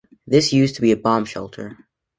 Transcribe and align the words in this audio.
This 0.25 0.51
used 0.51 0.73
to 0.77 0.81
be 0.81 0.91
a 0.91 0.97
bomb 0.97 1.25
shelter. 1.25 1.77